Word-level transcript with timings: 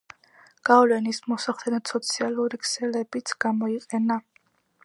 გავლენის 0.69 1.19
მოსახდენად, 1.33 1.93
სოციალური 1.93 2.61
ქსელებიც 2.65 3.37
გამოიყენა. 3.47 4.23